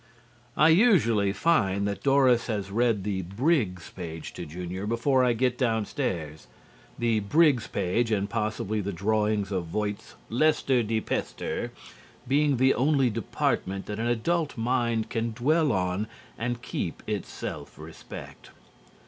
I 0.57 0.69
usually 0.69 1.31
find 1.31 1.87
that 1.87 2.01
Doris 2.01 2.47
has 2.47 2.71
read 2.71 3.03
the 3.03 3.21
Briggs 3.21 3.91
page 3.95 4.33
to 4.33 4.47
Junior 4.47 4.87
before 4.87 5.23
I 5.23 5.33
get 5.33 5.59
downstairs, 5.59 6.47
the 6.97 7.19
Briggs 7.19 7.67
page 7.67 8.09
(and 8.11 8.27
possibly 8.27 8.81
the 8.81 8.91
drawings 8.91 9.51
of 9.51 9.67
Voight's 9.67 10.15
Lester 10.27 10.81
De 10.81 11.01
Pester) 11.01 11.71
being 12.27 12.57
the 12.57 12.73
only 12.73 13.11
department 13.11 13.85
that 13.85 13.99
an 13.99 14.07
adult 14.07 14.57
mind 14.57 15.11
can 15.11 15.33
dwell 15.33 15.71
on 15.71 16.07
and 16.35 16.63
keep 16.63 17.03
its 17.05 17.29
self 17.31 17.77
respect. 17.77 18.49